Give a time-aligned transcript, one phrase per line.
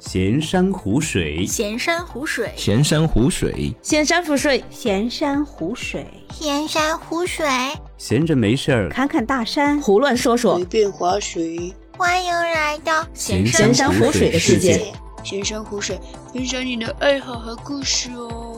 [0.00, 7.46] 闲山湖水，闲山湖水，闲山湖水，闲山湖水，闲山湖水，闲山湖水，
[7.98, 8.88] 闲着没事儿。
[8.88, 11.74] 侃侃大山，胡乱说说，随便划水。
[11.98, 14.90] 欢迎来到闲闲山湖水的世界。
[15.22, 16.00] 闲山湖水，
[16.32, 18.49] 分享你的爱好和故事哦。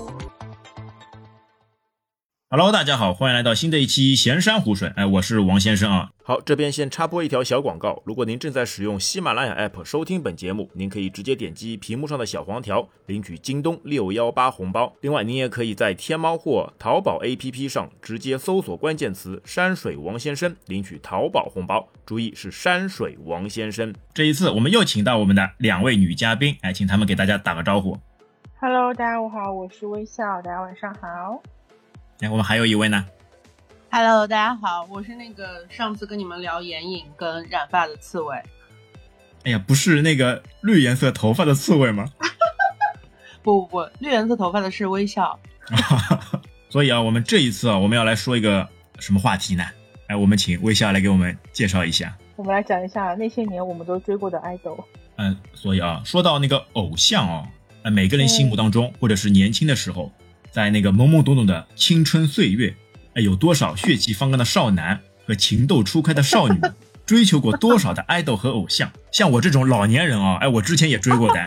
[2.54, 4.92] Hello，大家好，欢迎来到新的一期闲山湖水。
[4.94, 6.10] 哎，我是王先生啊。
[6.22, 8.02] 好，这边先插播一条小广告。
[8.04, 14.92] 如果您正在使用喜马拉雅 App 收听本节目，您可以直接点击屏幕上的小黄条领取京东六幺八红包。
[15.00, 21.88] 另外，您也可以在天猫或淘宝 APP 上直接搜索关键词“山水王先生”领取淘宝红包。
[22.04, 23.94] 注意是山水王先生。
[24.12, 27.98] 这一次我们又请到我们的两位女嘉宾，哎，请他们给大家打个招呼。
[28.60, 31.42] Hello，大家好，我是微笑，大家晚上好。
[32.22, 33.04] 哎，我们还有一位呢。
[33.90, 38.36] Hello，大家好，我是那个上次跟你们聊眼影跟染发的刺猬。
[39.42, 42.08] 哎呀，不是那个绿颜色头发的刺猬吗？
[43.42, 45.36] 不不不，绿颜色头发的是微笑。
[46.70, 48.68] 所以啊，我们这一次啊，我们要来说一个
[49.00, 49.64] 什么话题呢？
[50.06, 52.16] 哎，我们请微笑来给我们介绍一下。
[52.36, 54.78] 我们来讲一下那些年我们都追过的爱豆。
[55.16, 57.48] 嗯，所以啊，说到那个偶像哦，
[57.82, 60.12] 呃，每个人心目当中，或者是年轻的时候，
[60.52, 62.76] 在那个懵懵懂懂的青春岁月，
[63.14, 66.60] 哎，有多少血气方刚的少男和情窦初开的少女，
[67.06, 68.90] 追求过多少的爱豆和偶像？
[69.10, 71.42] 像我这种老年人啊，哎，我之前也追过的，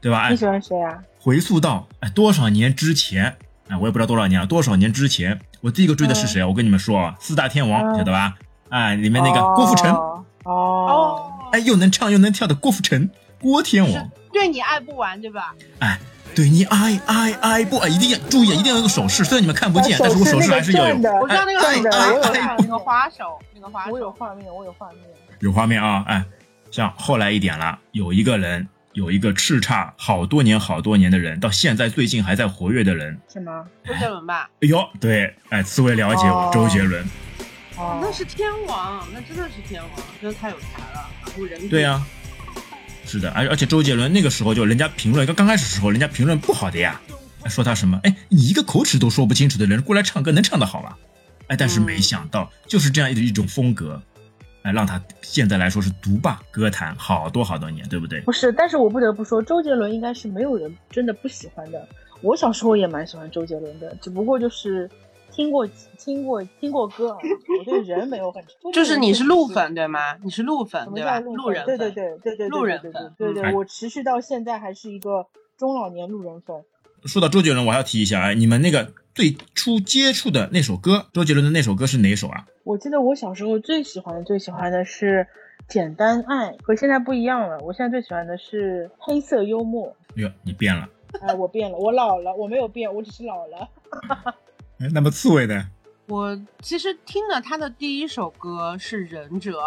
[0.00, 0.22] 对吧？
[0.22, 0.98] 哎你，喜欢谁啊？
[1.20, 3.36] 回溯到哎多少年之前，
[3.68, 6.48] 哎，我也不知道多少年了，多少年之前，我第一个追的是谁啊？
[6.48, 8.34] 我跟你们说啊，四大天王，嗯晓得吧？
[8.70, 13.10] 哎，里面那个郭富城，哦哦，哎，又能唱又能跳的郭富城，
[13.40, 14.10] 郭天王。
[14.32, 15.54] 对你爱不完，对吧？
[15.80, 15.98] 哎，
[16.34, 23.90] 对你爱爱爱不哎，一定要注意，一定要有个手势，虽然你们看不见，但是我手势还是要有的我知道那个哎那个花手，那个花手。
[23.92, 25.00] 我有画面，我有画面。
[25.40, 26.04] 有画面啊！
[26.08, 26.24] 哎，
[26.70, 33.64] 像后来一点了，有一个人，有一个叱咤好多年好多年的人，到现在最近还在活跃的人，什么？
[33.84, 34.48] 周杰伦吧？
[34.60, 37.04] 哎呦，对，哎，刺猬了解我，哦周杰伦，
[37.76, 41.08] 哦，那是天王，那真的是天王，真的太有才了，
[41.70, 42.02] 对呀、
[43.08, 47.00] 是的，而而且周杰伦那个时候就人家评论，刚刚开始时候人家评论不好的呀，
[47.46, 50.94] 说他什么，哎，你一个口齿都说不清楚的人过来唱歌能唱得好吗？
[51.46, 54.00] 哎，但是没想到就是这样一种风格，
[54.60, 58.20] 哎，让他现在来说是独霸歌坛好多好多年，对不对？
[58.20, 61.88] 不是，但是我不得不说，周杰伦应该是没有人真的不喜欢的。
[62.20, 64.90] 我小时候也蛮喜欢周杰伦的，只不过就是
[65.38, 65.64] 听过
[65.96, 67.18] 听过听过歌啊，
[67.60, 68.42] 我对人没有很。
[68.72, 70.16] 就是你是路粉对吗？
[70.24, 71.20] 你是路粉对吧？
[71.20, 71.78] 路路人粉。
[71.78, 76.56] 对对对对对对，路人对粉嗯对对，我持续到现在还是一个中老年路人粉。
[77.04, 82.44] 说到周杰伦，我还要提一下，哎，你们那个最初接触的那首歌，周杰伦的那首歌是哪首啊？
[82.64, 85.24] 我记得我小时候最喜欢最喜欢的是
[85.72, 87.60] 《简单爱》，和现在不一样了。
[87.60, 89.94] 我现在最喜欢的是黑色幽默。
[90.16, 90.88] 哎呦，你变了。
[91.20, 93.68] 哎，我变了，我老了，我没有变，我只是老了。
[94.80, 95.68] 哎，那么刺猬呢？
[96.06, 99.60] 我其实听了他的第一首歌是《忍者》，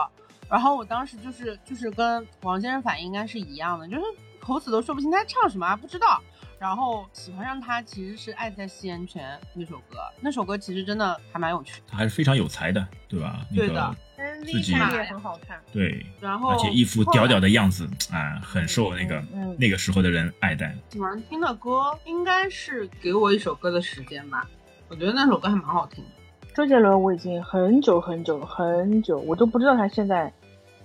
[0.50, 4.02] 然后我当时就是就是跟王先生反应应该是一样的，就是
[4.40, 6.22] 口齿都说不清他唱什么啊，不知道。
[6.58, 11.88] 然后喜欢上他其实是《爱在西元前》那首歌，那首歌其实真的还蛮有趣的。
[11.90, 13.46] 他还是非常有才的，对吧？
[13.54, 15.60] 对的那个自己也很好看。
[15.74, 20.76] 对，然后而且一副屌屌的样子，啊，很受那个嗯那个时候的人爱戴。
[20.92, 24.48] 喜欢听的歌应该是《给我一首歌的时间》吧，
[24.92, 26.10] 我觉得那首歌还蛮好听的。
[26.54, 30.30] 周杰伦我已经很久很久很久，我都不知道他现在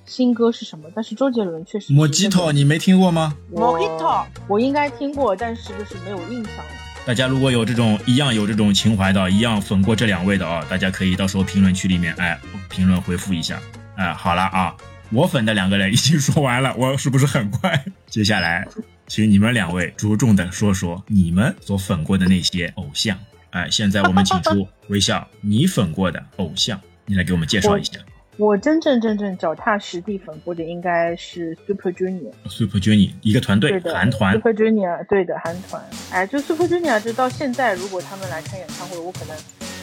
[0.04, 3.34] 新歌是什么，但是周杰伦确实莫吉托，你没听过吗？
[3.50, 6.70] 我 Mojito 我应该听过，但是就是没有印象了。
[7.04, 12.38] 大家如果有这种一样有这种情怀的，一样粉过这两位的啊，大家可以到时候评论区里面哎
[12.70, 13.60] 评论回复一下。
[13.96, 14.76] 哎，好了啊，
[15.10, 17.84] 我粉的两个人已经说完了，我是不是很快？
[18.06, 18.68] 接下来，
[19.08, 23.18] 请你们两位着重的说说你们所粉过的那些偶像。
[23.50, 27.92] 哎，现在我们请出微笑，你粉过的偶像，你来给我们介绍一下。
[28.38, 32.30] 我真正真正脚踏实地粉过的应该是 Super Junior。
[32.50, 34.34] Super Junior 一个团队韩团。
[34.34, 39.34] Super Junior 对的韩团，哎，就 Super Junior 就到现在，如果他们来开演唱会，我可能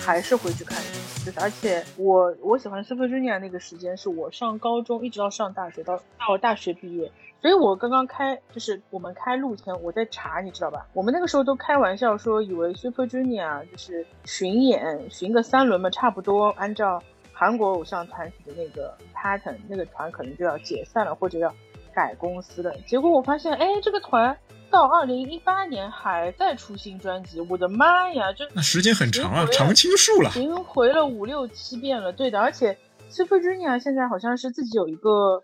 [0.05, 0.83] 还是会去看的。
[1.25, 7.09] 就是而且我我喜欢 Super Junior 那个时间是我上高中一直到上大学到到大学毕业，
[7.41, 10.85] 所以我刚刚开就是我们开录前我在查，你知道吧？
[10.91, 17.01] 我们那个时候都开玩笑说，以为 Super Junior 就是巡演巡个三轮嘛，差不多按照
[17.31, 21.53] 韩国偶像团体的那个 pattern，那个团可能就要解散了或者要
[21.93, 22.75] 改公司了。
[22.85, 24.37] 结果我发现，哎，这个团
[24.73, 30.31] 到二零一八年还在出新专辑，我的妈呀，这那时间很长啊，常青树了。
[30.31, 32.75] 巡回了五六七遍了，对的，而且
[33.07, 35.43] Super Junior 现在好像是自己有一个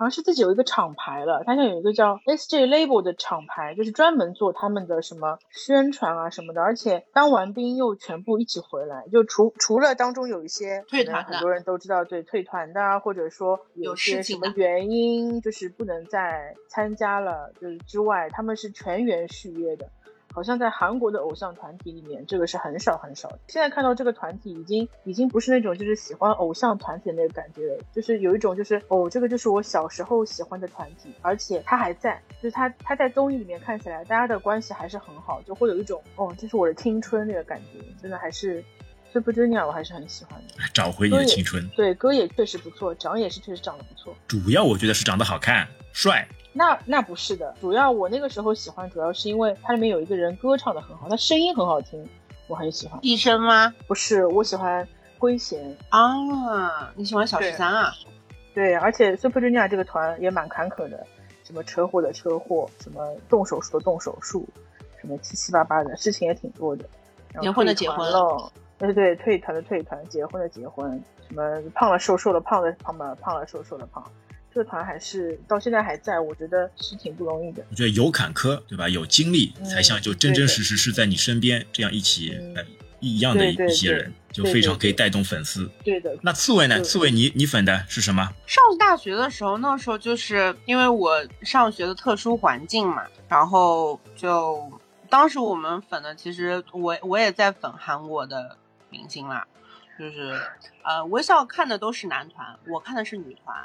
[0.00, 6.62] 好像是自己有一个厂牌了，他现在有一个叫 SJ Label 的厂牌，就是专门做他们的什么宣传啊什么的。
[6.62, 19.86] 而且当完兵又全部一起回来，就除除了当中有一些退团很多人都知道，对退团的啊，或者说有些什么原因就是不能再参加了，就是之外，他们是全员续约的。
[20.32, 23.38] 好像在韩国的偶像团体里面，这个是很少很少的。
[23.48, 38.64] 现在看到这个团体已经已经不是那种就是喜欢偶像团体的那个感觉了，就是有一种就是哦，这个就是我小时候喜欢的团体，而且他还在，就是他他在综艺里面看起来大家的关系还是很好，就会有一种哦，这是我的青春那个感觉，真的还是
[39.12, 40.54] Super Junior 我还是很喜欢的。
[40.72, 41.68] 找回你的青春。
[41.70, 44.14] 对，歌也确实不错，长也是确实长得不错。
[44.28, 46.26] 主要我觉得是长得好看、帅。
[46.52, 52.04] 那那不是的，主要我那个时候喜欢，主要是因为它里面有一个人歌唱的很好，他声音很好听，
[52.48, 52.98] 我很喜欢。
[53.02, 53.72] 医生吗？
[53.86, 54.86] 不是，我喜欢
[55.18, 55.76] 圭贤。
[55.90, 57.92] 啊，你喜欢小十三啊？
[58.52, 61.06] 对，而且 Super Junior 这个团也蛮坎坷的，
[61.44, 64.44] 什么车祸的车祸，什么动手术的动手术，
[65.00, 66.84] 什么七七八八的事情也挺多的。
[67.40, 74.04] 结婚的结婚了，对对对，退团的退团，结婚的结婚，什么胖了瘦瘦了胖的胖了胖了瘦瘦的胖。
[74.52, 77.64] 这个团还是到现在还在，我觉得是挺不容易的。
[77.70, 78.88] 我觉得有坎坷，对吧？
[78.88, 82.64] 有经历，嗯才像就真真实实是在你身边这样一起嗯呃
[82.98, 85.70] 一样的一些人，就非常可以带动粉丝。
[85.84, 86.82] 对的，那刺猬呢？
[86.82, 88.28] 刺猬你你粉的是什么？
[88.46, 94.68] 上大学的时候，那时候就是因为我上学的特殊环境嘛，然后就
[95.08, 98.56] 当时我们粉的，其实我我也在粉韩国的
[98.90, 99.46] 明星啦，
[99.98, 100.38] 就是
[100.82, 103.56] 呃，微笑看的都是男团，我看的是女团。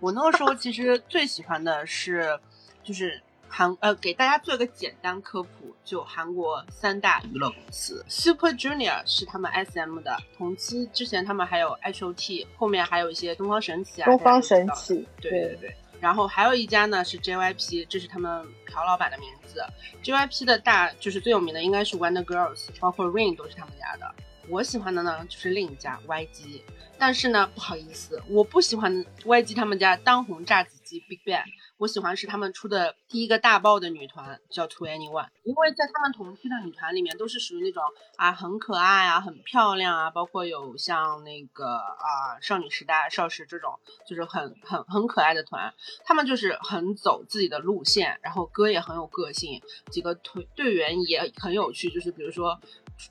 [0.00, 2.38] 我那个时候其实最喜欢的是，
[2.82, 15.76] 就是韩呃，给大家做一个简单科普，就韩国三大娱乐公司，Super Junior 是他们 SM 的，同期之前他们还有 H.O.T，后面还有一些东方神起啊，东方神起，对对对。
[16.00, 19.60] 然后还有一家呢是 JYP，这是他们朴老板的名字。
[20.04, 24.14] JYP 的大就是最有名的应该是 Wonder Girls，包括 Rain 都是他们家的。
[24.50, 26.62] 我喜欢的呢就是另一家 YG，
[26.98, 31.44] 但是呢不好意思，我不喜欢 YG 他们家当红炸子鸡 Big Bang，
[31.76, 37.82] 我喜欢是他们出的第一个大爆的女团叫 Two Anyone，因为在他们同期的女团里面都是属于那种
[38.16, 45.74] 啊很可爱啊、很漂亮啊，包括有像那个啊少女时代、少时这种，就是很很很可爱的团。
[46.04, 49.60] 他们就是很走自己的路线，然后歌也很有个性，
[49.90, 52.58] 几个队队员也很有趣，就是比如说。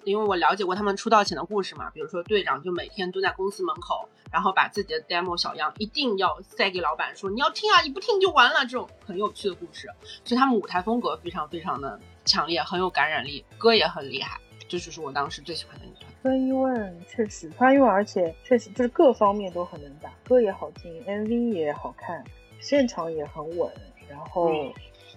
[0.04, 9.88] 因为我了解过他们出道前的故事嘛，比如说队长就每天蹲在公司门口，然后把自己的 demo 小样一定要塞给老板说你要听啊，你不听就完了，这种很有趣的故事。
[10.24, 16.12] 所以他们舞台风格非常非常的强烈，很有感染力，歌也很厉害，这就是我当时最喜欢的一团。
[16.24, 22.24] 川一问确实，川一问而且确实就是各方面都很能打，歌也好听，MV 也好看，
[22.60, 23.72] 现场也很稳，
[24.10, 24.74] 然后嗯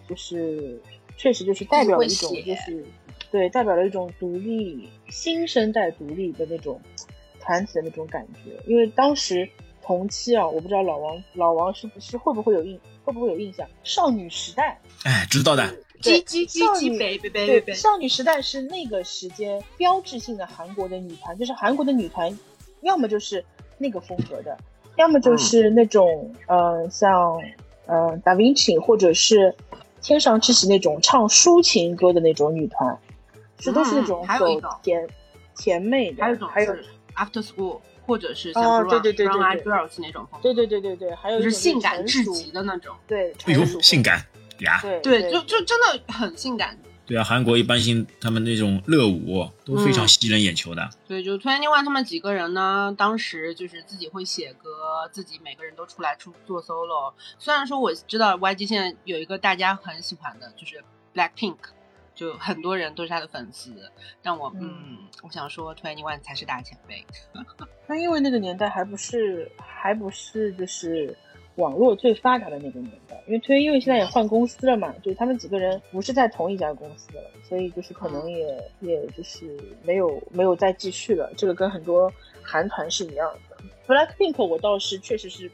[0.09, 0.81] 就是
[1.17, 2.85] 确实就是代表了一种就是
[3.31, 6.81] 对代表了一种独立新生代独立的那种
[7.41, 9.49] 团体的那种感觉，因为当时
[9.83, 14.81] 同期啊，我不知道老王老王是不是会不会有印会不会有印象，少女时代。
[15.05, 15.75] 哎，知道的。
[16.03, 22.39] 对叽叽叽少女叽北北北对，北，少女时代是那个时间标志性的韩国的女团，就是韩国的女团，
[22.81, 23.45] 要么就是
[23.77, 24.57] 那个风格的，
[24.97, 27.39] 要么就是那种、呃像
[27.85, 29.55] 呃达芬奇或者是
[30.01, 32.99] 天上之喜那种唱抒情歌的那种女团，
[33.61, 35.09] 这都是那种走嗯还有一种甜
[35.57, 42.97] 甜妹的，还有一种还有是 After School，或者是像对对对对 Brown Eyed 对 Girls 那种风格，对对对对对，还有就是性感至极的那种。
[43.07, 44.25] 对，哎呦，性感
[44.61, 44.81] 呀！
[44.83, 46.79] 对对，就就真的很性感。
[47.07, 50.89] 对啊，韩国一般性他们那种热舞都非常嗯吸人眼球的。
[51.09, 57.13] 对，就 Twenty One 他们几个人呢，当时就是自己会写歌，自己每个人都出来出做 solo。
[57.37, 61.57] 虽然说我知道 YG 现在有一个大家很喜欢的，就是 Black Pink，
[62.21, 63.73] 就很多人都是他的粉丝，
[64.23, 67.03] 但我嗯嗯我想说 Twenty One 才是大前辈。
[67.89, 71.17] 那因为那个年代还不是还不是就是
[71.55, 81.33] 网络最发达的那个年代，因为推因为现在也换公司了嘛，就是他们几个人不是在同一家公司的了，所以就是可能也、也就是没有没有再继续了。
[81.39, 82.13] 这个跟很多
[82.43, 83.57] 韩团是一样的。
[83.87, 85.51] Blackpink 我倒是确实是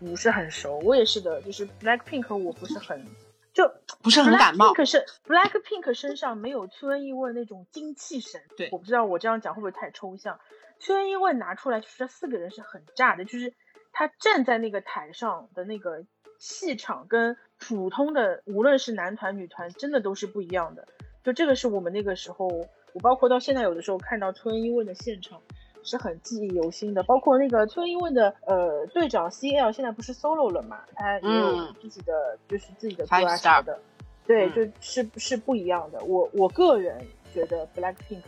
[0.00, 3.04] 不是很熟，我也是的，就是 Blackpink 我不是很
[3.52, 3.70] 就
[4.02, 10.40] 不是很感冒 Blackpink 是 Blackpink 身上没有 Two N E 问那种精气神，对我不知道我这样讲会不会太抽象。
[10.80, 13.54] Two N E 问拿出来，就是这四个人是很炸的，就是
[13.92, 16.04] 他站在那个台上的那个
[16.38, 20.88] 气场跟普通的无论是男团女团真的都是不一样的。
[21.22, 25.40] 就这个是我们那个时候，我包括到现在有的时候看到 Two N E 问的现场，
[25.84, 27.02] 是很记忆犹新的。
[27.02, 33.78] 包括那个崔英问的呃队长 CL 现在不是 solo 了嘛，他也有嗯自己的、就是自己的歌啊 Star 什么的，
[34.26, 36.02] 对，嗯就是是不一样的。
[36.04, 38.22] 我我个人觉得 Blackpink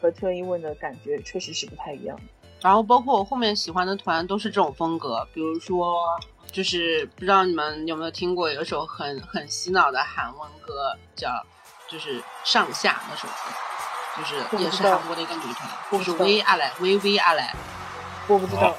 [0.00, 2.22] 和崔英问的感觉确实是不太一样的。
[2.62, 5.96] 然后包括我后面喜欢的团都是这种风格，比如说，
[6.52, 11.42] 就是不知道你们有没有听过有一首很很洗脑的韩文歌，叫
[11.88, 13.32] 就是上下那首歌，
[14.20, 17.54] 就是也是韩国的一个女团，就是 V 阿来 V V 阿来，
[18.26, 18.76] 我不知道，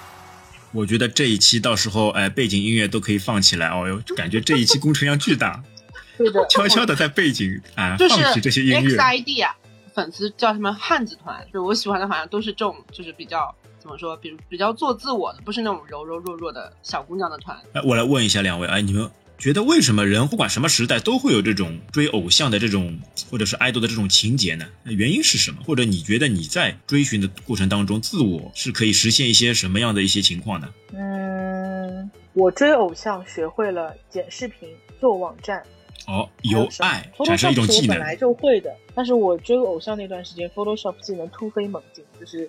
[0.72, 5.62] 我觉得这一期到时候哎背景音乐都可以放起来哦哟，感觉这一期工程量巨大，
[6.18, 8.96] 对的，悄悄的在背景啊就是放起这些音乐。
[8.98, 9.56] XID 啊，
[9.94, 17.58] 粉丝叫什么汉子团，就是我喜欢的好像都是这种，就是比较怎么说，比如比较做自我的，不是那种柔柔弱弱的小姑娘的团。
[17.74, 19.10] 哎，我来问一下两位，哎，你们
[19.42, 23.00] 觉得为什么人不管什么时代都会有这种追偶像的这种，
[23.32, 24.68] 或者是爱豆的这种情节呢？
[24.84, 25.58] 那原因是什么？
[25.66, 30.70] 或者你觉得你在追寻的过程当中，自我是可以实现一些什么样的一些情况呢？
[30.94, 34.70] 嗯，我追偶像学会了剪视频、
[35.00, 35.64] 做网站，
[36.06, 42.48] 哦，还由爱产生一种技能本来就会的，但是我追偶像那段时间，Photoshop 技能突飞猛进，就是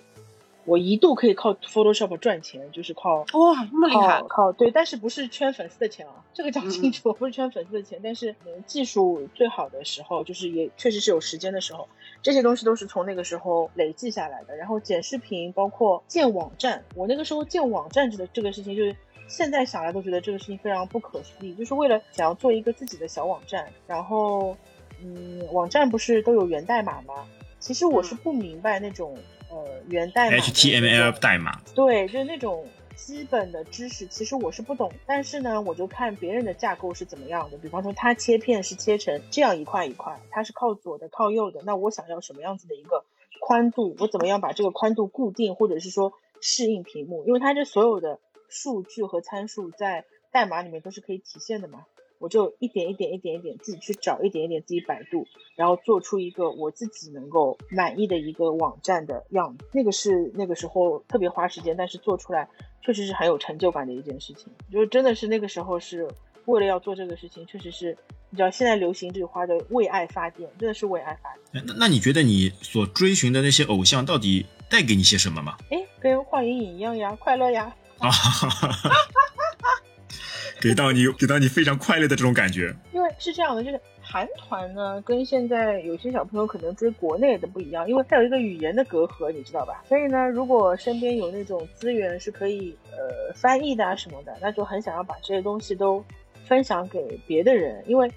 [0.65, 4.27] 我一度可以靠 Photoshop 赚钱，就是靠哇，那么厉害靠！
[4.27, 11.87] 靠对，但是不是圈粉丝的钱啊， 这个讲清嗯楚，不是圈粉丝的钱，但是呃技术最好的时候，就是也确实是有时间的时候，
[12.21, 14.55] 这些东西都是从那个时候累计下来的。
[14.55, 18.95] 然后剪视频，包括建网站，我那个时候建网站这个这个事情，就是
[19.27, 24.55] 现在想来都觉得这个事情非常不可思议，就是为了想要做一个自己的小网站，然后
[25.03, 27.27] 嗯，网站不是都有源代码吗？
[27.59, 29.17] 其实我是不明白那种
[29.53, 34.91] 呃源代码 HTML 代码，对，就是那种基本的知识，其实我是不懂。
[35.05, 37.57] 但是呢，我就看别人的架构是怎么样的。
[37.57, 41.61] 比方说，它切片是切成这样一块一块，它是靠左的，靠右的。
[41.63, 43.05] 那我想要什么样子的一个
[43.39, 43.95] 宽度？
[43.99, 47.23] 我怎么样把这个宽度固定，或者是说适应屏幕？
[47.25, 48.19] 因为它这所有的
[48.49, 51.85] 数据和参数在代码里面都是可以体现的嘛。
[52.23, 55.27] 我就一点一点一点一点自己去找，一点一点自己百度，
[55.57, 59.65] 然后做出一个我自己能够满意的一个网站的样子。
[59.73, 62.47] 那个是那个时候特别花时间，但是做出来
[62.81, 64.47] 确实是很有成就感的一件事情。
[64.71, 66.07] 就真的是那个时候是
[66.45, 67.97] 为了要做这个事情，确实是
[68.29, 71.61] 你知道现在流行这句话的为爱发电，真的是为爱发电。
[71.61, 75.57] 哎那那你觉得你所追寻的那些偶像到底带给你些什么吗？
[75.69, 77.75] 哎，跟幻影影一样呀，快乐呀。
[77.99, 78.09] 啊，
[80.63, 82.73] 给到你给到你非常快乐的这种感觉。
[82.93, 89.83] 因为是这样的，就是韩团呢，跟现在有些小朋友可能追国内的不一样，因为它有一个语言的隔阂，你知道吧？
[89.85, 96.01] 所以呢，如果身边有那种资源是可以呃翻译的啊什么的，那就很想要把这些东西都
[96.45, 98.09] 分享给别的人，因为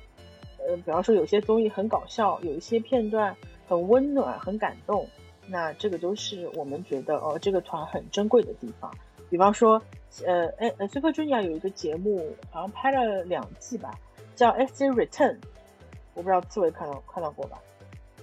[0.59, 3.35] 呃，比方说有些综艺很搞笑，有一些片段
[3.67, 5.09] 很温暖、很感动，
[5.49, 8.95] 那这个都是我们觉得哦，这个团很珍贵的地方。
[9.29, 9.81] 比方说，
[10.25, 13.99] 呃，哎呃，Super Junior 有一个节目，好像拍了两季吧，
[14.35, 15.35] 叫《S J Return》，
[16.15, 17.59] 我不知道刺猬看到看到过吧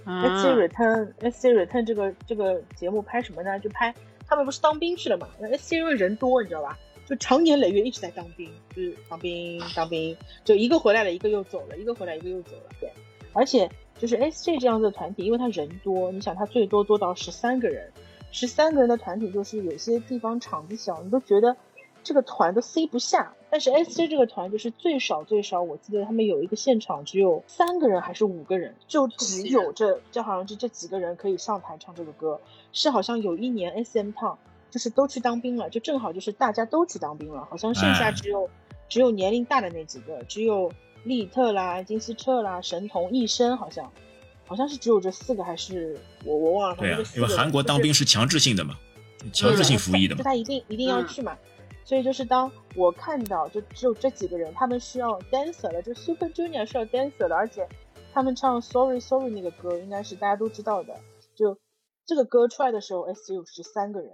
[0.04, 3.58] ？S J 嗯，Return S J Return 这个这个节目拍什么呢？
[3.60, 3.94] 就拍
[4.26, 5.28] 他们不是当兵去了嘛？
[5.38, 6.78] 那 S J 因为人多，你知道吧？
[7.06, 12.70] 就长年累月一直在当兵，就是当兵当兵，就一个回来了，一个又走了，一个回来一个又走了。
[12.80, 12.90] 对，
[13.34, 17.92] 而且就是 S J 这样子的团体，因为他人多，你想他最多多到十三个人，
[18.34, 21.56] 十三个人的团体，就是有些地方场子小，你都觉得
[22.02, 23.32] 这个团都塞不下。
[23.48, 32.40] 但是 S J 这个团就是最少最少，我记得他们有一个现场只有三个人还是五个人，就只有这这好像是这几个人可以上台唱这个歌。
[32.72, 34.36] 是好像有一年 S M Town
[34.68, 38.50] 就是都去当兵了，就正好就是大家都去当兵了，好像剩下哎只有、
[38.88, 40.72] 只有年龄大的那几个，只有
[41.04, 43.92] 利特啦、金希澈啦、神童、一生，好像
[44.46, 46.76] 好像是只有这四个，还是我我忘了。
[46.76, 48.76] 对啊反正这，四个因为韩国当兵是强制性的嘛，
[49.32, 50.18] 强制性服役的嘛。
[50.18, 51.36] 就他一定一定要去嘛。
[51.84, 57.68] 所以就是当我看到就只有这几个人，他们需要 dancer 的，就 Super Junior 需要 dancer 的，而且
[58.12, 60.98] 他们唱 Sorry Sorry 那个歌应该是大家都知道的。
[61.34, 61.58] 就
[62.06, 64.12] 这个歌出来的时候，S 只有十三个人，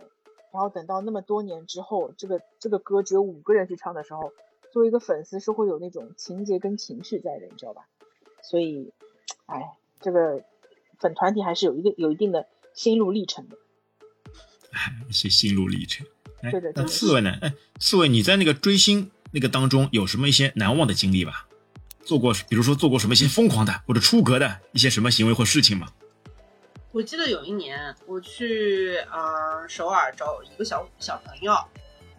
[0.53, 4.33] 然后等到那么多年之后，这个这个歌只有五个人去唱的时候，
[4.73, 7.87] 作为一个粉丝是会有那种情节跟情绪在的，你知道吧？
[8.43, 8.93] 所以，
[9.47, 10.43] 哎，这个
[10.99, 13.57] 粉团体还是有一个有一定的心路历程的。
[15.11, 16.07] 是心路历程。
[16.43, 17.37] 哎对的对的刺猬呢？
[17.43, 21.47] 哎，刺猬，你在那个追星那个当中有什么一些难忘的经历吧？
[22.03, 25.93] 做过，比如说做过什么一些疯狂的或者出格的一些什么行为或事情吗？
[26.93, 31.55] 我记得有一年我去呃首尔找一个小小朋友，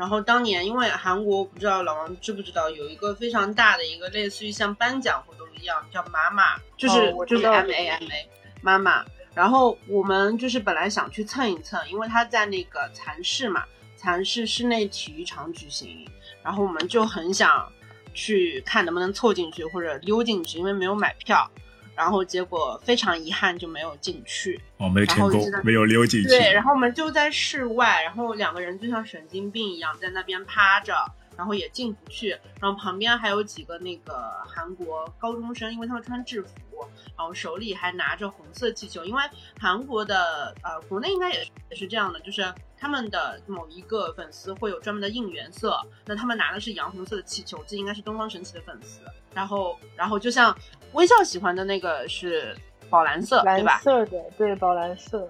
[0.02, 8.30] 然后当年因为韩国不知道老王知不知道有一个非常大的一个类似于像颁奖活动一样叫妈妈，就是、就是哦我知道 M A M A
[8.64, 9.06] 妈妈。
[9.36, 13.64] 然后我们就是本来想去蹭一蹭，因为他在那个蚕室嘛，
[13.96, 16.10] 蚕室室内体育场举行，
[16.42, 17.72] 然后我们就很想
[18.16, 21.48] 去看能不能凑进去或者溜进去，因为没有买票。
[22.02, 26.30] 然后结果非常遗憾就没有进去，哦，没成功没有溜进去。
[26.30, 30.96] 对，然后我们就在室外，然后两个人就像神经病一样在那边趴着，
[31.38, 32.30] 然后也进不去，
[32.60, 36.50] 然后旁边还有几个那个韩国高中生，因为他们穿制服，
[37.16, 39.22] 然后手里还拿着红色气球，因为
[39.60, 49.02] 韩国的呃国内应该也是也是这样的，就是他们的某一个粉丝会有专门的应援色，那他们拿的是洋红色的气球，这应该是东方神起的粉丝，
[49.36, 50.58] 然后然后就像
[50.94, 52.56] 微笑喜欢的那个是
[52.90, 53.80] 宝蓝色，对蓝吧？
[53.80, 55.30] 色的，对，宝蓝色。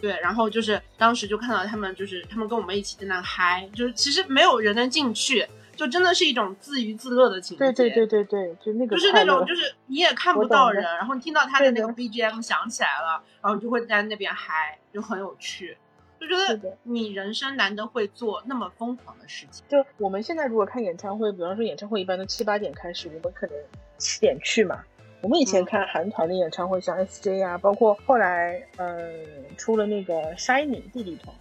[0.00, 7.64] 对，然后就是当时就看到他们，就是他们跟我们一起在那嗨，就是其实没有人能进去，就真的是一种自娱自乐的情节。
[7.64, 15.76] 对对对对对，就那个就是那种就是你也看不到人，然后你听到他的那个 BGM 响起来了，然后你就会在那边嗨，就很有趣，
[16.20, 19.64] 就觉得你人生难得会做那么疯狂的事情。
[19.68, 23.56] 就我们现在如果看演唱会，比方说演唱会一般都七八点开始，我们可能
[23.96, 24.78] 七点去嘛。
[25.20, 29.24] 我们以前嗯看韩团的演唱会，像 SJ 啊，包括后来嗯
[29.56, 31.34] 出了那个 Shining 弟弟团，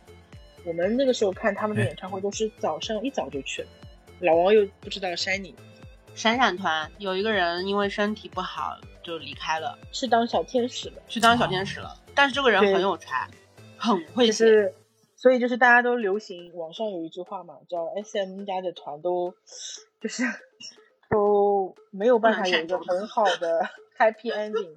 [0.65, 3.67] 我们那个时候看他们的演唱会都是早上一早就去了。
[4.19, 5.53] 老王又不知道 Shining，
[6.15, 13.29] 闪闪团有一个人因为身体不好就离开了，去当小天使了，去当小天使了，但是这个人很有才，
[13.77, 14.45] 很会写。
[14.45, 14.73] 就是
[15.15, 19.33] 所以就是大家都流行，网上有一句话嘛，叫 S M 家的团都
[19.99, 20.23] 就是
[21.17, 24.75] 都没有办法有一个很好的 happy ending，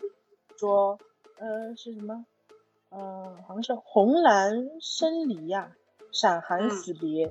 [0.56, 0.98] 说
[1.38, 2.24] 呃是什么？
[2.88, 5.70] 呃，好像是红蓝生离呀、
[6.10, 7.30] 闪寒嗯死别。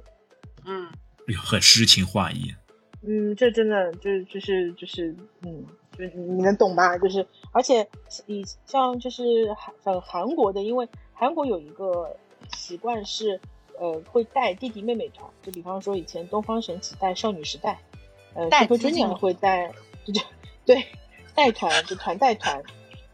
[0.63, 0.85] 嗯，
[1.27, 2.53] 哎呦，很诗情画意。
[3.01, 5.65] 嗯，这真的就就是就是嗯，
[5.97, 6.95] 就你能懂吧？
[6.99, 7.89] 就是而且
[8.27, 12.15] 以像就是韩很韩国的，因为韩国有一个
[12.53, 13.41] 习惯是
[13.79, 17.79] 呃会带弟弟妹妹团，就比方说以前东方神起带少女时代，
[18.33, 19.71] 呃带 Super Junior 会带
[20.05, 20.21] 就就
[20.65, 20.85] 对
[21.35, 22.61] 带团就团带团，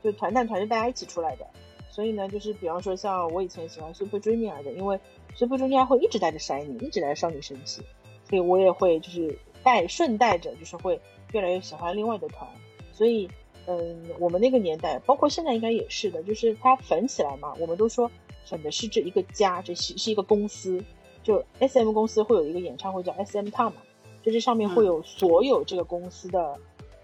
[0.04, 1.46] 就团带团是大家一起出来的。
[1.90, 5.00] 所以呢，就是比方说像我以前喜欢 Super Junior 的，因为
[5.36, 7.82] Super Junior 会一直带着 Shiny，一直带着少女神奇，
[8.30, 11.00] 所以我也会就是带顺带着，就是会
[11.32, 12.50] 越来越喜欢另外的团。
[12.92, 13.30] 所以，
[13.66, 18.12] 嗯，我们那个年代，包括现在应该也是的，就是它粉起来嘛，我们都说
[18.46, 20.84] 粉的是这一个家，这是是一个公司。
[21.24, 23.78] 就 S M 公司会有一个演唱会叫 S M Town 嘛，
[24.26, 26.58] 就这上面会有所有这个公司的、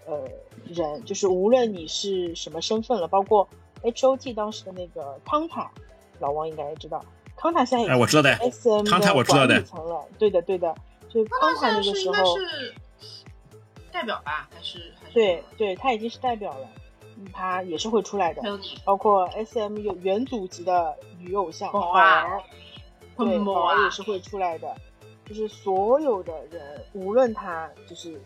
[0.06, 0.28] 呃
[0.66, 3.48] 人，就是无论你是什么身份了，包括
[3.82, 5.70] H O T 当时的那个康塔，
[6.18, 7.00] 老王应该也知道，
[7.36, 10.74] 康塔现在也哎，我知道的，S M 康塔我知道的层了，对的对的，
[11.08, 12.74] 就康塔那个时候，是
[13.92, 16.68] 代表吧，还是还是对对，他已经是代表了，
[17.18, 22.42] 嗯他也是会出来的还，有你包括 S M 有元祖级的女偶像宝儿，
[23.16, 24.74] 对，宝儿也是会出来的，
[25.26, 28.20] 就是所有的人，无论他就是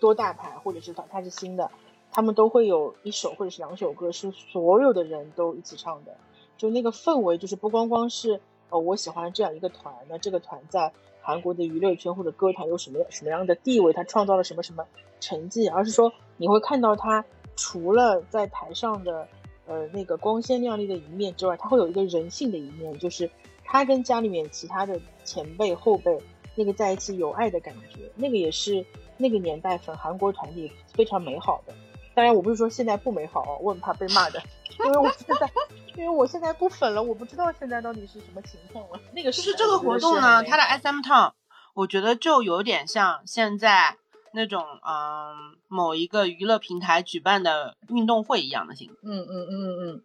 [0.00, 1.70] 多大牌，或者是他他是新的，
[2.10, 6.16] 他们都会有一首或者是两首歌是所有的人都一起唱的，
[6.56, 14.84] 就那个氛围，就是不光光是呃我喜欢这样一个团，那这个团在韩国的娱乐圈或者歌坛有什么什么样的地位，他创造了什么什么
[15.20, 17.24] 成绩，而是说你会看到他
[17.56, 19.28] 除了在台上的
[19.66, 23.30] 呃那个光鲜亮丽的一面之外，他会有一个人性的一面，就是
[23.70, 26.18] 他跟家里面其他的前辈后辈
[26.56, 28.84] 那个在一起有爱的感觉，那个也是
[29.16, 31.72] 那个年代粉韩国团体非常美好的。
[32.12, 34.42] 当然，我不是说现在不美好哦，我很怕被骂的，
[34.84, 35.50] 因为我现在，
[35.94, 39.00] 因为我现在不粉了，我不知道现在到底是什么情况了。
[39.12, 41.32] 那个就是这个活动呢，它的 SM Town，
[41.74, 43.96] 我觉得就有点像现在
[44.32, 48.98] 那种嗯某一个娱乐平台举办的运动会一样的形式。
[49.04, 50.02] 嗯嗯嗯嗯，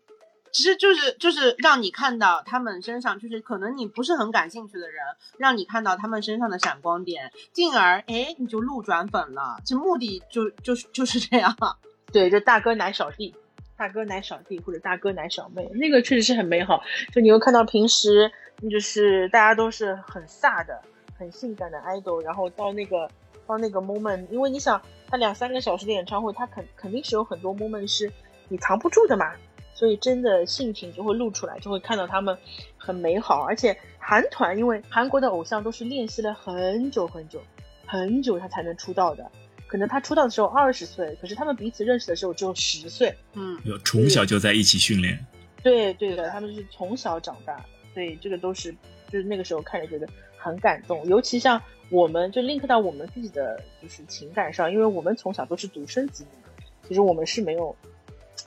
[0.55, 5.03] 其实就是就是让你看到他们身上，就是可能你不是很感兴趣的人，
[5.37, 9.59] 让你看到他们身上的闪光点，进而哎你就路转粉了。
[9.65, 11.53] 其实目的就就是就是这样。
[12.13, 13.35] 对，就大哥奶小弟，
[13.75, 16.81] 大哥奶小弟或者大哥奶小妹，那个确实是很美好。
[17.11, 18.31] 就你又看到平时
[18.71, 20.81] 就是大家都是很飒的、
[21.19, 23.09] 很性感的 idol，然后到那个
[23.45, 28.09] 到那个 moment，因为你想他两三个小时的演唱会，他肯肯定是有很多 moment 是
[28.47, 29.33] 你藏不住的嘛，
[29.75, 32.35] 所以真的性情就会露出来，就会看到他们
[32.77, 33.43] 很美好。
[33.43, 37.39] 而且韩团，因为韩国的偶像都是练习了很久很久
[37.85, 39.29] 很久，他才能出道的。
[39.67, 43.13] 可能他出道的时候二十岁，可是他们彼此认识的时候只有十岁。
[43.33, 45.19] 嗯，有从小就在一起训练。
[45.61, 48.71] 对对的，他们是从小长大，所以这个都是
[49.11, 50.07] 就是那个时候看着觉得
[50.37, 51.03] 很感动。
[51.07, 57.75] 尤其像我们就 link 到我们自己的就是情感上，因为我们从小都是独生子女嘛，其实我们是没有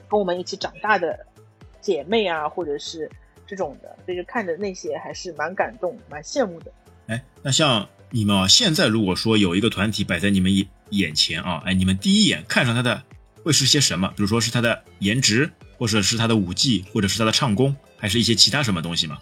[0.08, 1.26] 跟我们一起长大的
[1.80, 3.10] 姐妹啊，或者是
[3.46, 6.72] 这种的，所以就看着那些还是蛮感动、蛮羡慕的。
[7.06, 13.02] 哎，那像你们啊，现在如果说有一个团体摆在你们眼眼前啊，哎，你们第一眼看上他的
[13.42, 14.08] 会是些什么？
[14.16, 19.18] 比如说是他的颜值，或者是他的舞技，或者是他的唱功，还是一些其他什么东西吗？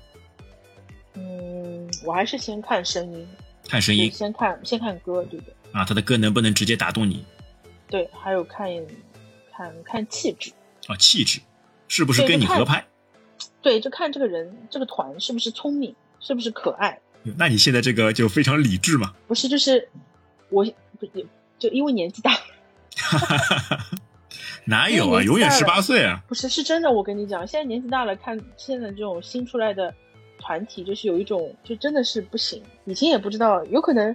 [1.14, 3.28] 嗯，我还是先看声音，
[3.68, 5.54] 看声音先看先看歌，对不对。
[5.72, 7.24] 啊，他的歌能不能直接打动你？
[7.88, 8.68] 对，还有看
[9.52, 10.50] 看看气质
[10.86, 11.40] 啊，气质
[11.88, 12.84] 是不是跟你合拍？
[13.62, 16.98] 对，就看这个人这个团是不是聪明，是不是可爱。
[17.36, 19.12] 那你现在这个就非常理智嘛？
[19.26, 19.88] 不是，就是
[20.48, 20.64] 我
[20.98, 21.06] 不
[21.58, 22.32] 就因为年纪大。
[24.68, 25.22] 哪有啊？
[25.22, 26.20] 永远十八岁啊！
[26.26, 26.90] 不是，是真的。
[26.90, 29.94] 我跟你讲，现在年纪大了，看现在这种新出来的
[30.38, 32.60] 团体，就是有一种，就真的是不行。
[32.84, 34.14] 以前也不知道，有可能，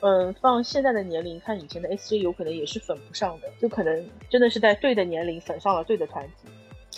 [0.00, 6.48] 嗯，放现在的年龄看以前的 S J，有可能也是粉不上的，就可能真的是在对的年龄粉上了对的团体。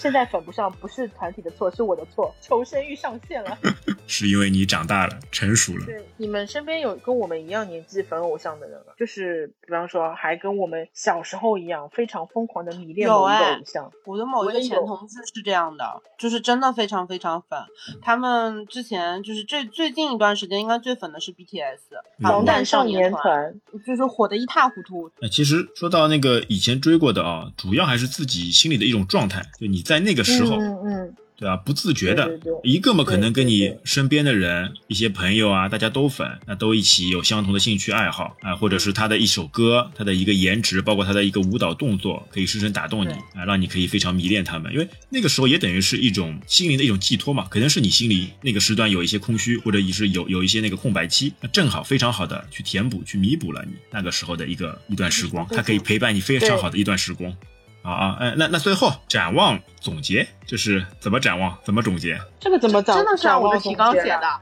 [0.01, 2.35] 现在粉不上，不是团体的错，是我的错。
[2.41, 3.59] 求生欲上线了，
[4.09, 5.85] 是因为你长大了，成熟了。
[5.85, 8.95] 对，你们身边有跟我们一样年纪粉偶像的人吗？
[8.99, 13.93] 就是比方说，还跟我们小时候一样，非常疯狂的迷恋某一个偶像。
[14.07, 15.85] 我的某一个前同事是这样的，
[16.17, 17.59] 就是真的非常非常粉。
[18.01, 21.77] 他们之前就是最最近一段时间，应该最粉的是 BTS
[22.23, 23.55] 防弹少年团，
[23.87, 25.11] 就是火的一塌糊涂。
[25.21, 29.85] 哎，其实说到那个以前追过的啊，主要还是自己心里的一种状态，就你。
[29.90, 31.57] 在那个时候，嗯嗯，对吧？
[31.57, 32.61] 不自觉的，对对对。
[32.62, 44.72] 一个嘛，可能跟你身边的人、一些朋友啊，大家都粉，那都一起有相同的兴趣爱好啊，或者是他的一首歌，他的一个颜值，包括他的一个舞蹈动作，可以深深打动你啊，让你可以非常迷恋他们。
[44.72, 57.35] 因为那个时候也等于是一种心灵的一种寄托嘛，可能是你心里那个时段有一些空虚，或者也是有有一些那个空白期，那正好非常好的去填补、去弥补了你那个时候的一个一段时光，它可以陪伴你非常好的一段时光。
[57.83, 62.21] 啊啊，哎，那那最后展望总结就是怎么展望，怎么总结？
[62.38, 62.97] 这个怎么展？
[62.97, 64.40] 真的是按我的提纲写的。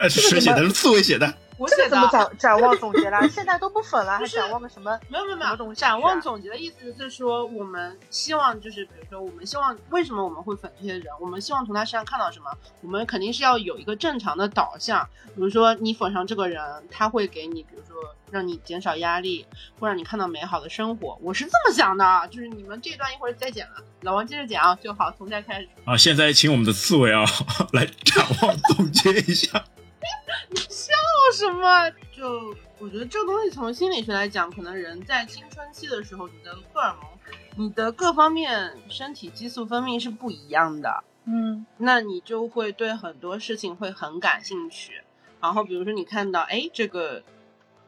[0.00, 0.62] 哎，是谁写的？
[0.62, 1.34] 是刺猬写的。
[1.60, 1.90] 我写的。
[1.90, 3.20] 怎么展展望总结啦？
[3.28, 4.98] 现在都不粉了，还展望个什么？
[5.08, 5.74] 没有没有没有。
[5.74, 11.04] 展望总结的意思是说，我们希望就是，比如说，我们希望为什么我们会粉这些人？
[11.20, 12.50] 我们希望从他身上看到什么？
[12.80, 15.06] 我们肯定是要有一个正常的导向。
[15.36, 17.94] 比如说，你粉上这个人，他会给你，比如说。
[18.30, 19.44] 让你减少压力，
[19.80, 21.18] 会让你看到美好的生活。
[21.20, 25.68] 我是这么想的，就是你们这段一会儿再剪了，老王接着讲啊，就好，从这开始。
[25.84, 27.24] 啊，现在请我们的刺猬啊
[27.74, 29.64] 来展望总结一下。
[31.32, 31.90] 什么？
[32.12, 37.10] 就我觉得这个东西从心理学来讲，可能人在青春期的时候，你的荷尔蒙、
[37.56, 41.04] 你的各方面身体激素分泌是不一样的。
[41.24, 45.02] 嗯，那你就会对很多事情会很感兴趣。
[45.40, 47.22] 然后比如说你看到，哎，这个。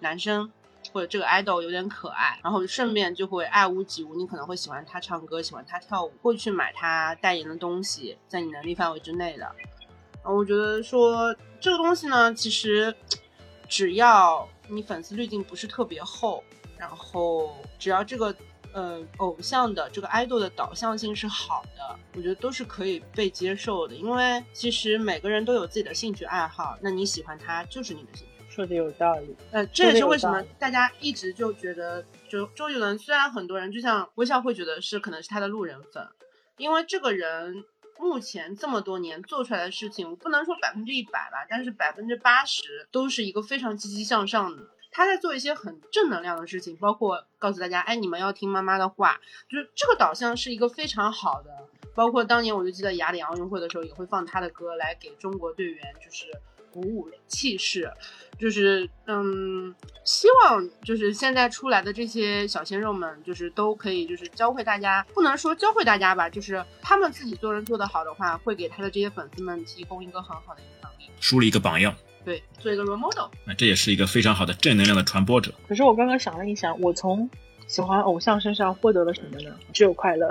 [0.05, 0.51] 男生
[0.93, 9.49] 或者这个 idol 有点可爱，然后顺便就会爱屋及乌，你可能会喜欢他唱歌，喜欢他跳舞，会去买他代言的东西，在你能力范围之内的。
[10.25, 12.93] 我觉得说这个东西呢，其实
[13.73, 16.45] 只要你粉丝滤镜不是特别厚，
[16.77, 18.35] 然后只要这个
[18.75, 23.95] 呃偶像的这个 idol 的导向性是好的，我觉得都是可以被接受的。
[23.95, 28.45] 因为其实每个人都有自己的兴趣爱好，那你喜欢他就是你的兴趣。
[28.51, 36.07] 说的有道理，呃，这也是为什么大家一直就觉得，就周杰伦，虽然很多人就像微笑会觉得是可能是他的路人粉，
[36.59, 37.65] 因为这个人
[37.99, 44.63] 目前这么多年做出来的事情，我不能说百分之一百吧，但是百分之八十都是一个非常积极向上的。
[44.91, 51.51] 他在做一些很正能量的事情，包括告诉大家，哎，你们要听妈妈的话，就是这个导向是一个非常好的。
[51.95, 56.27] 包括当年我就记得雅典奥运会的时候，也会放他的歌来给中国队员就是
[56.73, 57.91] 鼓舞气势。
[58.39, 59.73] 就是嗯，
[60.05, 75.55] 希望就是现在出来的这些小鲜肉们，就是都可以就是教会大家，不能说教会大家吧，就是他们自己做人做得好的话，会给他的这些粉丝们提供一个很好的影响力，树立一个榜样，对，做一个 role model，那这也是一个非常好的正能量的传播者。
[75.69, 77.31] 可是我刚刚想了一想，我从
[77.69, 79.55] 喜欢偶像身上获得了什么呢？
[79.73, 80.29] 只有快乐，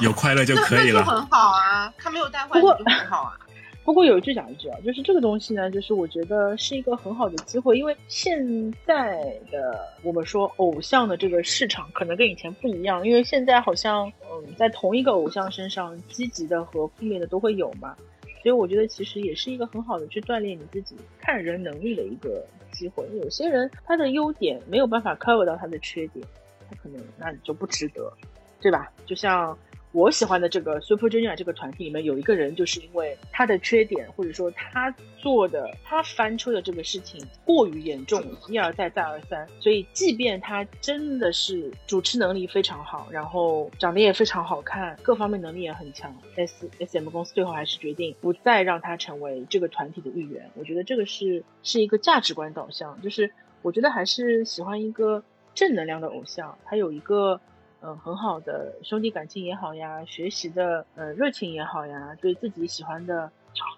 [0.00, 3.38] 有快乐就可以了， 很好啊，他没有带坏你就很好啊。
[3.84, 17.96] 不过有一句讲一句啊，就是这个东西呢，就是我觉得是一个很好的机会，因为现在的我们说偶像的这个市场可能跟以前不一样，因为现在好像嗯，在同一个偶像身上，积极的和负面的都会有嘛，
[18.42, 23.04] 所以我觉得其实也是一个很好的去锻炼你自己看人能力的一个机会。
[23.20, 26.24] 有些人他的优点没有办法 cover 到他的缺点，
[26.70, 28.12] 他可能那你就不值得，
[28.60, 28.92] 对吧？
[29.06, 29.58] 就像。
[29.92, 50.50] 我喜欢的这个 Super Junior 这个团体里面有一个人，就是因为他的缺点或者说他做的他翻车的这个事情过于严重，一而再再而三，所以即便他真的是主持能力非常好，然后长得也非常好看，各方面能力也很强，S S M 公司最后还是决定不再让他成为这个团体的一员。
[50.54, 55.22] 我觉得这个是是一个价值观导向，就是我觉得还是喜欢一个
[55.54, 57.38] 正能量的偶像，他有一个。
[57.84, 63.28] 嗯，很好的兄弟感情也好呀，学习的呃热情也好呀，对自己喜欢的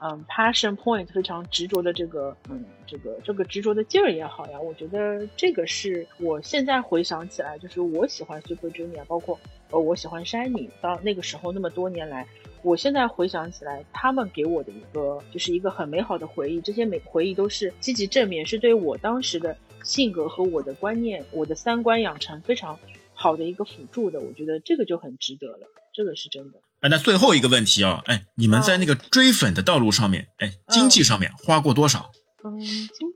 [0.03, 9.38] 嗯 passion point 非常执着的这个嗯这个这个执着的劲儿也好呀，我觉得这个是我现在回想起来，就是我喜欢 Super Junior，包括
[9.71, 12.27] 呃我喜欢 Shiny，到那个时候那么多年来，
[12.62, 22.79] 我现在回想起来，他们给我的一个就是一个很美好的回忆，这些美回忆都是积极正面，是对我当时的性格和我的观念、我的三观养成非常。
[23.24, 26.58] 好的一个辅助的，我觉得这个就很值得了，这个是真的。
[26.80, 32.12] 哎，那最后一个问题啊，哎，你们在那个追粉的道路上面，哎，经济上面花过多少？
[32.44, 32.60] 嗯，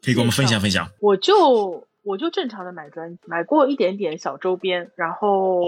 [0.03, 0.91] 可以给我们分享分享。
[1.01, 5.61] 我就我就正常的买专买过一点点小周边，然后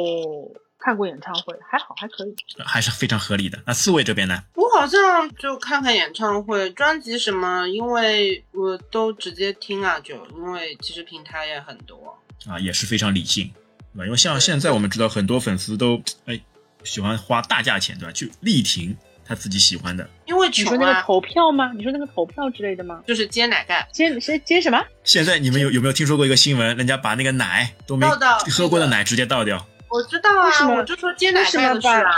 [0.79, 3.59] 看过演唱会，还好还可以，还是非常合理的。
[3.67, 4.43] 那四位这边呢？
[4.55, 13.53] 我好像就看看演唱会、专辑什么，因为我都直接听啊，就因为其实平台也很多啊，也是非常理性。
[13.95, 14.05] 对吧？
[14.05, 16.41] 因为像现在我们知道很多粉丝都哎
[16.85, 18.13] 喜欢花大价钱，对吧？
[18.13, 20.09] 去力挺他自己喜欢的。
[20.27, 21.73] 因为你说那个投票吗？
[21.77, 23.03] 你说那个投票之类的吗？
[23.07, 24.83] 就是接奶盖，接接接什么？
[25.05, 26.77] 现在你们有有没有听说过一个新闻？
[26.77, 28.07] 人家把那个奶都没
[28.51, 29.67] 喝过的奶直接倒掉。
[29.89, 32.13] 我知道啊，我就说接奶盖的事啊。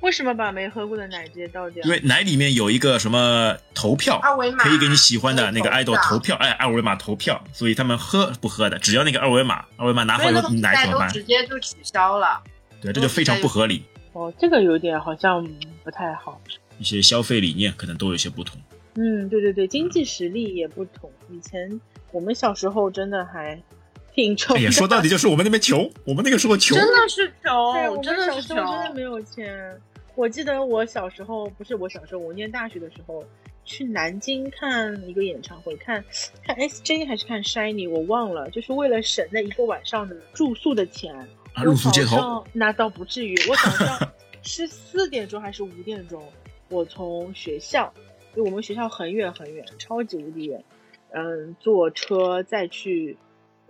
[0.00, 1.82] 为什么把没喝过的奶直接倒掉？
[1.84, 11.08] 因为奶里面有一个什么投票，二维码可以给你喜欢的那个爱豆投票，哎，二维码投票，所以他们喝不喝的，只要那个二维码，二维码拿回来奶怎么办？
[11.08, 12.42] 直接就取消了。
[12.80, 13.84] 对，这就非常不合理。
[14.12, 15.46] 哦，这个有点好像
[15.82, 16.40] 不太好。
[16.78, 18.60] 一些消费理念可能都有些不同。
[18.96, 21.10] 嗯，对对对，经济实力也不同。
[21.30, 21.80] 以前
[22.12, 23.60] 我们小时候真的还
[24.16, 24.56] 挺穷。
[24.56, 29.78] 哎呀，说到底就是我们那边穷，我们那个时候穷，真的是穷，对，我们真的小时候真的没有钱。
[30.16, 33.22] 我记得我小时候，不是我小时候，我念大学的时候
[33.66, 36.02] 去南京看一个演唱会，看
[36.42, 41.14] 看 S J 还是看 Shiny，我忘了，就是为了省那一个晚上的住宿的钱。
[41.52, 42.44] 啊，露宿街头？
[42.52, 46.22] 那倒不至于，我早上 是四点钟还是五点钟，
[46.68, 47.92] 我从学校，
[48.34, 50.64] 因为我们学校很远很远，超级无敌远，
[51.10, 53.16] 嗯，坐车再去，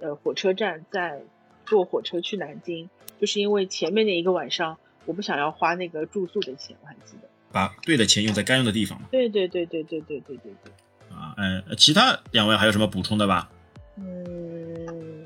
[0.00, 1.22] 呃，火车站再
[1.64, 2.88] 坐火车去南京，
[3.20, 4.78] 就是因为前面那一个晚上。
[5.04, 7.28] 我不想要花那个住宿的钱，我还记得。
[7.52, 9.06] 把对的钱用在该用的地方嘛。
[9.08, 11.16] 对对对对对对对对对。
[11.16, 13.48] 啊，嗯，其他两位还有什么补充的吧？
[13.96, 15.24] 嗯，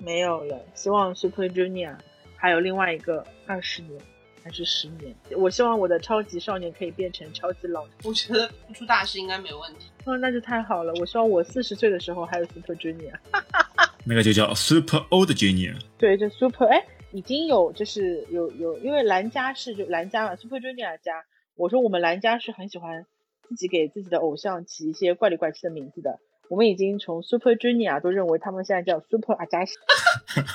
[0.00, 0.60] 没有了。
[0.74, 1.94] 希望 Super Junior
[2.34, 4.00] 还有另外一个二十年
[4.42, 5.14] 还是十年。
[5.36, 7.86] 我希望我的超级少年可以变成超级老。
[8.02, 9.86] 我觉得不出大事应该没问题。
[10.06, 10.92] 哦，那就太好了。
[10.94, 13.14] 我希望我四十岁的时候还有 Super Junior。
[14.04, 15.76] 那个就叫 Super Old Junior。
[15.98, 16.84] 对，就 Super 哎。
[17.12, 21.24] 已经有就是有有，因为兰家是就兰家嘛，Super Junior 家。
[21.56, 23.04] 我说我们兰家是很喜欢
[23.48, 26.20] 自己给自己的偶像起一些怪里怪气的名字的。
[26.48, 29.74] 我们已经从 Super Junior 都认为他们现在叫 Super 阿加西。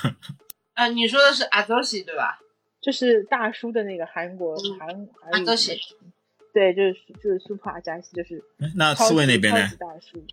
[0.72, 2.40] 啊，你说的是阿泽西对吧？
[2.80, 5.78] 就是大叔的那个韩国韩阿泽西。
[6.54, 8.42] 对，就是就是 Super 阿加西，就是
[8.76, 9.60] 那刺猬那边呢？
[9.78, 10.24] 大叔。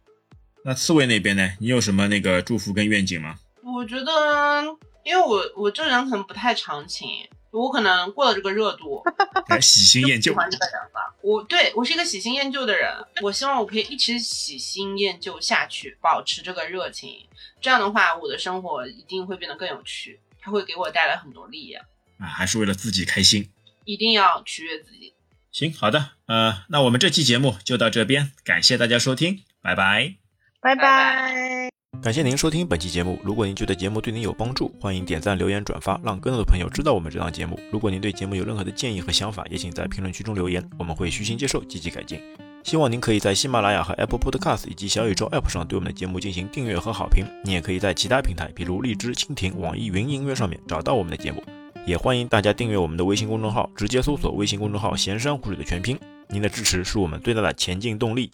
[0.65, 1.53] 那刺猬那边呢？
[1.59, 3.37] 你有什么那个祝福跟愿景吗？
[3.63, 4.77] 我觉得。
[5.05, 7.09] 因为我我这人可能不太长情，
[7.51, 9.03] 我可能过了这个热度，
[9.59, 10.31] 喜新厌旧。
[10.31, 12.89] 喜欢这个人了，我对我是一个喜新厌旧的人，
[13.21, 17.27] 我希望我可以一直喜新厌旧下去，保持这个热情。
[17.59, 21.83] 这样的话，我的生活一定会变得更有趣，它会给我带来很多力量。
[22.17, 23.49] 啊，还是为了自己开心，
[23.83, 25.13] 一定要取悦自己。
[25.51, 30.15] 行，好的，呃，那我们这期节目就到这边，感谢大家收听，拜拜，
[30.63, 31.69] 拜拜。
[32.01, 33.19] 感谢您收听本期节目。
[33.23, 37.59] 如果您觉得节目对您有帮助，欢迎点赞、留言、转发，让更多的朋友知道我们这档节目。
[37.71, 42.19] 如果您对节目有任何的建议和想法，也请在评论区中留言，我们会虚心接受，积极改进。
[42.63, 47.25] 希望您可以在喜马拉雅和 Apple Podcast 以及小宇宙 App 上对我们的节目进行订阅和好评。
[47.43, 51.43] 你也可以在其他平台，比如荔枝、蜻蜓、网易云音乐上面找到我们的节目。
[51.85, 55.99] 也欢迎大家订阅我们的微信公众号，直接搜索微信公众号“闲山湖水”的全拼。
[56.29, 58.31] 您的支持是我们最大的前进动力。